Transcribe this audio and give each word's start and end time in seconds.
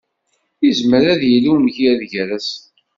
Yezmer 0.65 1.03
ad 1.13 1.21
yili 1.31 1.49
umgired 1.53 2.01
gar-asen. 2.11 2.61